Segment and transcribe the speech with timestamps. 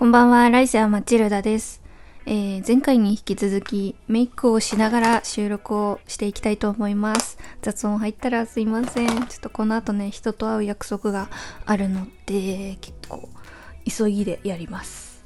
[0.00, 1.82] こんばんは、ライセアマチルダです。
[2.24, 7.36] えー、前回に引き続きメイクをしながら収録をしていきたいと思います。
[7.60, 9.08] 雑音入ったらすいません。
[9.08, 11.28] ちょっとこの後ね、人と会う約束が
[11.66, 13.28] あるので、結構
[13.84, 15.22] 急ぎでやります。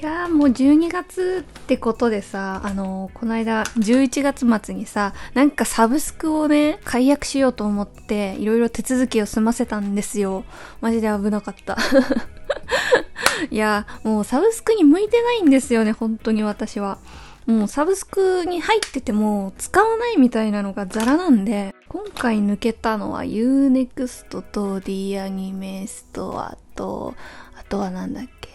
[0.00, 10.44] いやーもう12月ってことでさ、あのーこの間11月末にさ、なんかサブスクをね、解約しようと思って、いろいろ手続きを済ませたんですよ。
[10.80, 11.76] マジで危なかった。
[13.50, 16.98] いやもうサブスクに向いてないんですよね、本当に私は。
[17.46, 27.14] もうサブスクに入ってても使わないみたいなのがザラなんで、今回抜けたのは Unext と D アニメストアと、
[27.58, 28.50] あとはなんだっけ。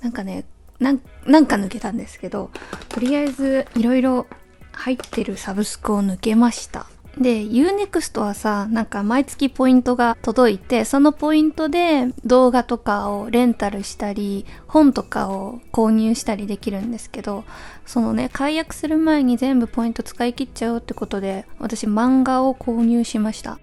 [0.00, 0.44] なんかね、
[0.78, 2.50] なんなんか抜けたんですけど、
[2.88, 4.26] とりあえずいろいろ
[4.70, 6.86] 入ってるサブスクを抜けました。
[7.18, 17.44] で、Unext はさ、なんか毎月ポイントが届いて、そのポイントで動画とかをレンタルしたり、本とかを購入したりできるんですけど、
[17.86, 23.58] そのね、解約する前に全部ポイント使い切っちゃうってことで、私漫画を購入しました。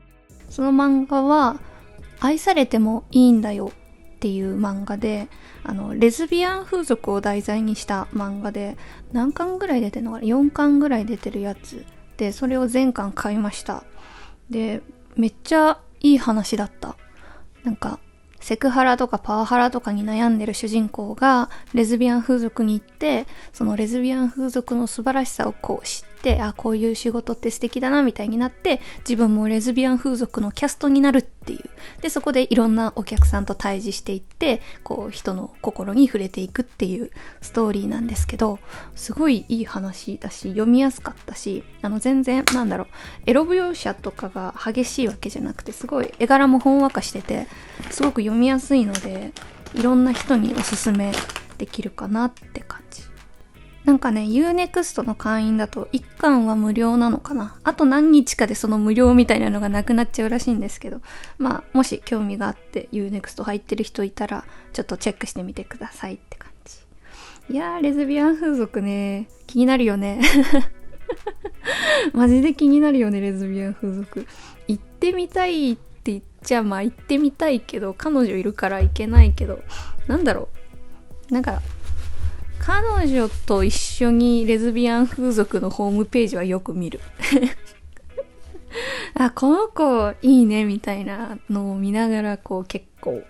[0.50, 1.60] その漫画は、
[2.20, 3.72] 愛されてもいいんだよ
[4.16, 5.28] っていう漫画で、
[5.64, 8.78] あの、レズビアン風俗を題材にした漫画で、
[9.12, 11.86] 何巻ぐらい出てるのかな ?4 巻ぐらい出てるやつ。
[12.24, 13.84] で、それを全巻買いました。
[14.50, 14.82] で、
[15.18, 16.96] めっちゃいい話だった。
[17.66, 18.00] なんか、
[18.40, 31.70] セクハラとかパワハラとかに悩んでる主人公がレズビアン風俗に行って、そのレズビアン風俗の素晴らしさをこう知って、あ、こういう仕事って素敵だなみたいになって、自分もレズビアン風俗のキャストになるっていう。
[32.02, 38.60] で、そこでいろんなお客さんと対峙していって、こう人の心に触れていくっていうストーリーなんですけど、
[38.96, 42.88] すごいいい話だし、読みやすかったし、あの全然、なんだろう、
[43.26, 47.48] エロ描写とかが激しいわけじゃなくて、すごい絵柄もほんわかしてて、
[47.92, 49.34] すごく読みやすいので、
[49.76, 51.12] いろんな人におすすめ
[51.58, 53.13] できるかなって感じ。
[53.86, 61.02] なんかね、Unext の会員だと1巻は無料なのかなあと何日かでその無料みたいなのがなくなっちゃうらしいんですけど、
[61.38, 67.54] まあ、もし興味があって Unext 入ってる人いたら、ちょっとチェックしてみてくださいって感じ。
[67.54, 70.22] いやー、レズビアン風俗ね、気になるよね。
[72.14, 74.26] マジで気になるよね、レズビアン風俗。
[74.68, 79.62] 行ってみたいって言っちゃ、まあ行ってみたいけど、彼女いるから行けないけど、
[80.08, 80.48] なんだろ
[81.30, 81.34] う。
[81.34, 81.62] なんか、
[82.66, 87.02] 彼女と一緒にレズビアン風俗のホームページはよく見る。
[89.16, 93.22] あ、この子いいねみたいなのを見ながらこう結構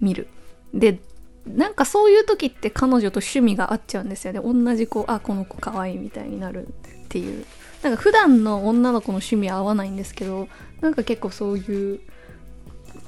[0.00, 0.28] 見る。
[0.72, 0.98] で、
[1.46, 4.40] なんかそういう時って彼女と趣味が合っちゃうんですよね。
[4.40, 6.70] 同じ子、あ、この子可愛いみたいになるっ
[7.08, 7.44] ていう。
[7.82, 10.48] なんか普段の女の子の趣味合わないんですけど、
[10.80, 12.00] なんか結構そういう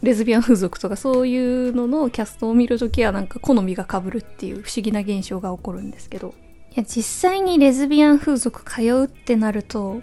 [0.03, 6.35] レズビアン風俗とかそういうののキャストを見るときはなんか好みが被るっていう不思議な現象が起こるんですけど。
[6.77, 10.03] いや、実際にレズビアン風俗通うってなると、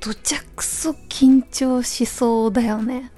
[0.00, 3.12] どちゃくそ緊張しそうだよね。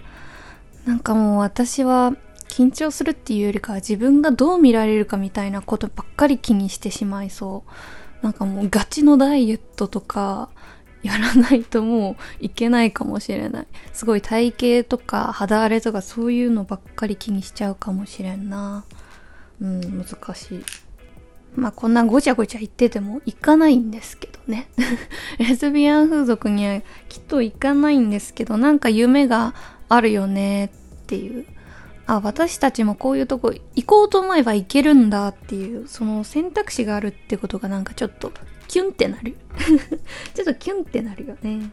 [0.86, 2.14] なんかもう私は
[2.48, 7.64] 緊張するっていうよりかは自分がどう見られるかみたいなことばっかり気にしてしまいそ
[8.22, 8.24] う。
[8.24, 10.48] なんかもうガチのダイエットとか
[11.02, 13.66] やらないともういけないかもしれない。
[13.92, 18.84] すごい体型とか肌荒れとかそういうのばっかり気にしちゃうかもしれんな。
[19.60, 20.64] うん、難しい。
[21.54, 24.68] まあこんなごちゃごちゃ言ってても行かないんですけどね。
[25.38, 29.54] レズビアン風俗にはきっと行かないんですけど、なんか夢が
[29.88, 30.68] あるよねっ
[31.06, 31.46] ていう。
[32.06, 38.32] あ、私たちもこういうとこ行こうと思えば行けるんだっていう、その選択肢があるってことがなんかちょっと
[38.72, 39.36] キュンってなる。
[40.32, 41.72] ちょっとキュンってなるよね。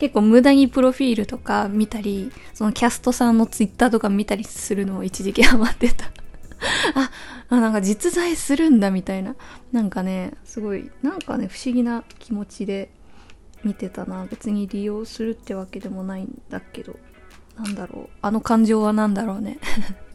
[0.00, 6.06] 結構無駄にプロフィールとか見たり、そのキャストさんのツイッターとか見たりするのを一時期ハマってた。
[6.98, 7.12] あ、
[7.48, 9.36] あ、なんか実在するんだみたいな。
[9.70, 12.90] なんかね、すごい、なんかね、不思議な気持ちで
[13.62, 14.26] 見てたな。
[14.28, 16.96] 別に利用するってわけでもないんだけど。
[17.56, 18.08] なんだろう。
[18.20, 19.60] あの感情は何だろうね。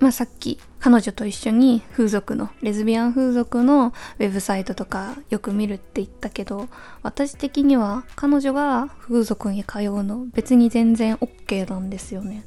[0.00, 6.68] まあさっき彼女と一緒に風俗の、レズビアン風俗のウェブサイトとかよく見るって言ったけど、
[7.02, 12.44] 私的には彼女が風俗に通うの別に全然 OK なんですよね。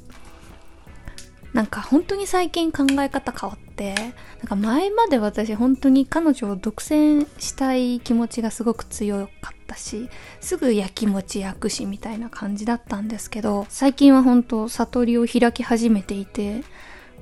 [1.53, 10.09] なんか本当に最近考え方変わって、なんか前まで私本当に彼女を独占したい気持ちがすごく強かったし、
[10.41, 16.63] すぐやきもち焼くしみたいな感じだったんですけど、最近は本当悟りを開き始めていて、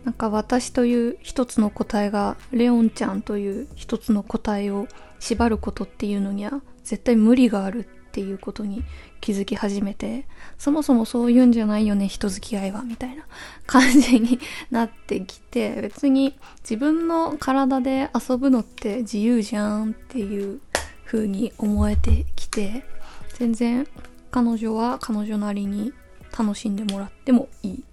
[0.03, 4.87] なんか私という一つの答えがレオンちゃんという一つの答えを
[5.19, 8.83] 縛ることっていうのには絶対無理があるっていうことに
[9.21, 10.27] 気づき始めて、
[10.57, 13.23] そもそもそういうんじゃないよね、人付き合いは、みたいな
[13.65, 14.39] 感じに
[14.69, 20.59] なってきて、 別に自分の体で遊ぶのって自由じゃんっていう
[21.05, 22.83] 風に思えてきて、
[23.35, 23.87] 全然
[24.29, 25.93] 彼女は彼女なりに
[26.37, 27.83] 楽しんでもらってもいい。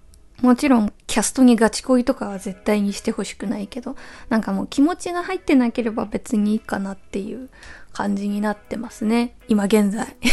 [0.41, 3.95] もちろんキャストにガチ恋とかは絶対にしてほしくないけど、
[4.29, 7.49] なんかもう気持ちが入ってなければ別にいいかなっていう
[7.91, 9.35] 感じになってますね。
[9.47, 10.15] 今現在。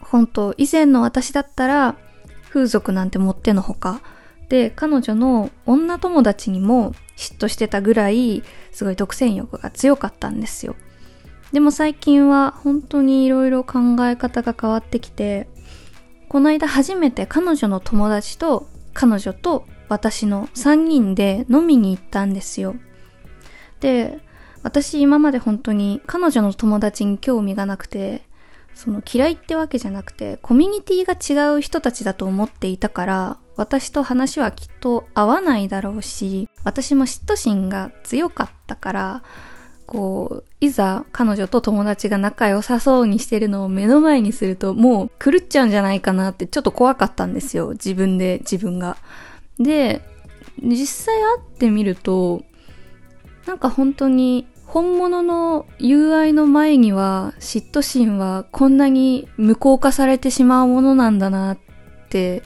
[0.00, 1.96] 本当以前の私だったら
[2.50, 4.02] 風俗なんてもってのほか。
[4.48, 8.42] で、彼女の女友達にも嫉妬してたぐらい、
[8.72, 10.74] すごい独占欲が強かったんですよ。
[11.52, 15.48] でも最近は本当に色々考え方が変わってきて、
[16.30, 22.76] この間初めて彼女の友達と彼女と私の3人で飲みに行ったんですよ。
[23.80, 24.20] で、
[24.62, 28.22] 私今まで本当に彼女の友達に興味がなくて、
[28.76, 39.22] その嫌いってわけじゃなくて、コミュニティが違う人たちだと思っていたから、私と話はきっと合わないだろうし、私も嫉妬心が強かったから、
[39.90, 47.70] こう、いざ彼女と友達が仲良さそうにしてるのを目の前にすると、もう狂っちゃうんじゃないかなってちょっと怖かったんですよ。
[47.70, 48.96] 自分で、自分が。
[49.58, 50.00] で、
[50.62, 52.44] 実際会ってみると、
[53.46, 61.58] なんか本当に本物の友愛の前には嫉妬心はこんなに無効化されてしまうものなんだなっ
[62.10, 62.44] て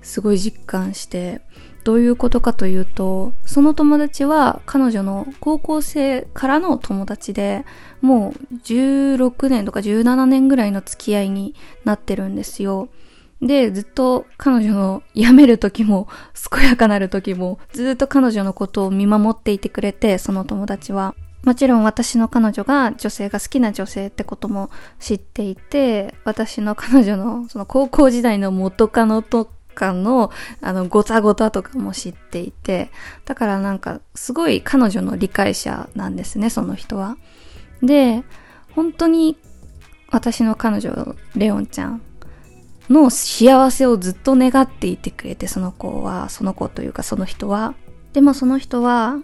[0.00, 1.40] すごい実感して
[1.88, 7.64] どういうことかというと、その友達は彼女の高校生からの友達で、
[8.02, 11.54] もう16年とか17年ぐらいの付き合いに
[11.86, 12.90] なってるんですよ。
[13.40, 16.08] で、ずっと彼女の辞める時も、
[16.54, 21.14] 健やかなる時も、ずっと彼女のことを見守っていてくれて、その友達は。
[21.44, 24.68] もちろん私の彼女が女性が好きな女性ってことも
[24.98, 30.30] 知っていて、私の彼女のその高校時代の元カノと間の、
[30.60, 32.90] あの、ごたごたとかも知っていて、
[33.24, 37.16] だからなんか、すごい彼女の理解者なんですね、その人は。
[37.82, 38.24] で、
[38.74, 39.38] 本当に、
[40.10, 42.02] 私の彼女、レオンちゃん
[42.90, 47.74] の幸せをずっと願っていてくれて、その子は、その子というかその人は。
[48.12, 49.18] でもその人は、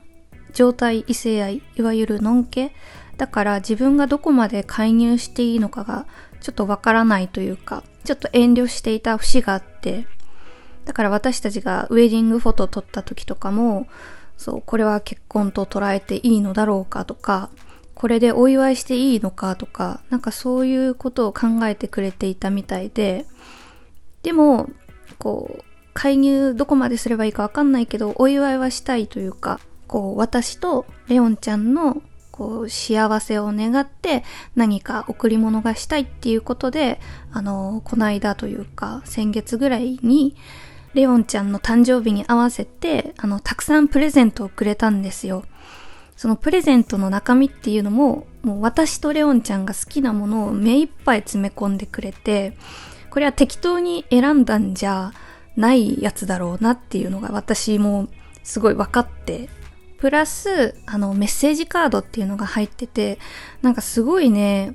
[0.53, 2.73] 状態異性愛、いわゆるノンケ
[3.17, 6.07] だから自分がどこまで介入していいのかが
[6.41, 10.07] ちょっとわからないというか、ちょっと遠慮していた節があって、
[10.85, 13.87] だから私たちがウェディングフォト撮った時とかも、
[14.37, 17.51] そう、これは結婚と捉えていいのだろうかとか、
[17.95, 23.27] これでお祝いしていいのかとか、なんかそういうことを考えてくれていたみたいで、
[24.23, 24.69] でも、
[25.19, 25.65] こう、
[25.95, 32.03] 介入どこまですればいいかわかんないけど、お祝いはしたいというか、こう、私とレオンちゃんの、
[32.33, 34.25] こう、幸せを願って
[34.57, 37.01] 何か贈り物がしたいっていうことで、
[37.33, 40.35] あの、この間というか、先月ぐらいに、
[40.95, 45.45] レオンちゃんの誕生日に合わせて、あの、たくさんプレゼントをくれたんですよ。
[46.17, 52.57] そのプレゼントの中身っていうのも、もう私とレオンちゃんが好きなものを目いっぱい詰め込んでくれて、
[53.11, 55.13] これは適当に選んだんじゃ
[55.57, 58.09] ないやつだろうなっていうのが私も
[58.43, 59.49] すごい分かって、
[59.99, 63.19] プラス、あの、メッセージカードっていうのが入ってて、
[63.63, 64.75] なんかすごいね、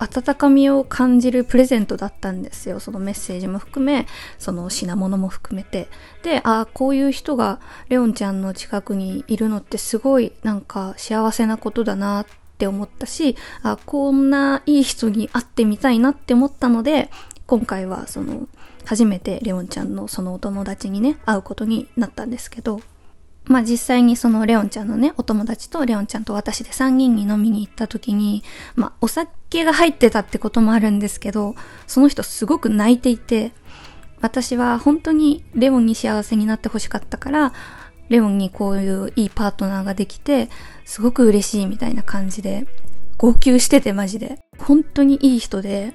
[0.00, 2.80] 温かみを感じるプレゼントだったんですよ。
[2.80, 4.06] そのメッセージも含め、
[4.38, 5.88] その品物も含めて。
[6.22, 12.26] で、ああこういう人がレオンちゃんの近くにいるのってすごいなんか幸せなことだなっ
[12.58, 17.10] て思ったし、あこんないい人に会ってみたいなって思ったので、
[17.46, 18.48] 今回はその、
[18.86, 22.80] 初めてレオンちゃんのそのお友達にね、会うことになったんですけど、
[23.50, 28.44] まあ実際にそのレオンちゃんのね、お友達とレオンちゃんと私で3人に飲みに行った時に、
[28.76, 31.56] まあお酒が入ってたってこともあるんですけど、
[31.88, 33.50] その人すごく泣いていて、
[34.20, 37.52] 私は本当にレオンに幸せになってほしかったから、
[38.08, 40.48] レオンにこういういいパートナーができて、
[40.84, 42.68] すごく嬉しいみたいな感じで、
[43.18, 44.38] 号泣しててマジで。
[44.58, 45.94] 本当にいい人で、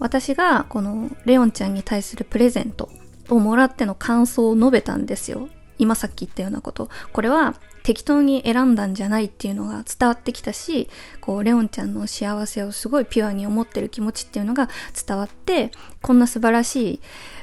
[0.00, 2.88] 私がこのレオンちゃんに対するプレゼント
[3.28, 5.48] をもらっての感想を述べたんですよ。
[5.78, 6.88] 今さっき言ったようなこと。
[7.12, 14.68] これは適当に選んだんじゃないっていうのが伝わってきたし、こう、レオンちゃんの幸せをすごいピュアに思ってる気持ちっていうのが
[15.06, 15.70] 伝わって、
[16.02, 17.00] こんな素晴らしい、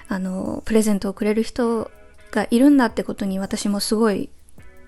[0.08, 1.90] あの、プレゼントをくれる人
[2.32, 4.30] がいるんだってことに私もすごい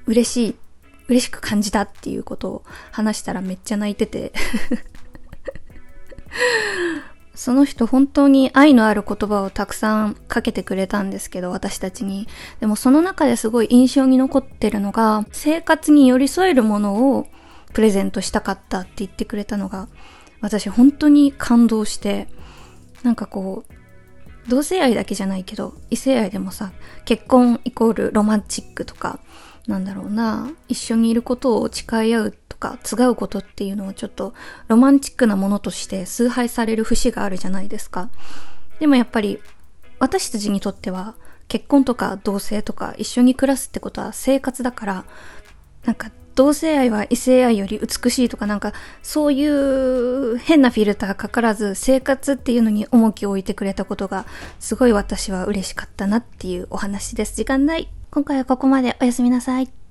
[0.06, 0.56] 嬉しい、
[1.08, 4.34] 嬉しく感じたっていうことを話したらめっちゃ泣いてて
[7.38, 12.28] その人本当に愛のある言葉をたくさんかけてくれたんですけど、私たちに。
[12.60, 17.28] でもその中ですごい印象に残ってるのが、生活に寄り添えるものを
[17.74, 19.88] プレゼントしたかったって言ってくれたのが、
[20.42, 22.28] 私本当に感動して、
[23.04, 26.72] なんかこう、同性愛だけじゃないけど、異性愛でもさ、
[27.06, 29.20] 結婚イコールロマンチックとか、
[29.68, 34.34] なんだろうな、一緒にいることを誓い合うとか、継がうことっていうのをちょっと
[34.68, 38.10] ロマンチックなものとして崇拝される節があるじゃないですか。
[38.80, 39.40] でもやっぱり、
[40.00, 41.16] 私たちにとっては、
[41.48, 45.06] 結婚とか同性とか一緒に暮らすってことは生活だから、
[45.86, 48.72] なんか同性愛は異性愛より美しいとかなんか
[49.02, 54.28] そういう変なフィルターかからず生活っていうのに重きを置いてくれたことが
[54.60, 57.36] すごい私は嬉しかったなっていうお話です。
[57.36, 57.90] 時間ない。
[58.12, 59.87] 今回はここまでおやすみなさい。